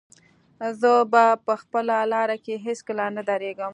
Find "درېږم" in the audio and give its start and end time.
3.29-3.69